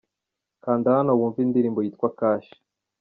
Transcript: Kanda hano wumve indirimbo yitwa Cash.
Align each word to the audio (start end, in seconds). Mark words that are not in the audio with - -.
Kanda 0.63 0.87
hano 0.97 1.11
wumve 1.19 1.39
indirimbo 1.41 1.79
yitwa 1.81 2.07
Cash. 2.19 2.49